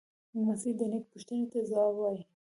[0.35, 2.21] لمسی د نیکه پوښتنې ته ځواب وايي.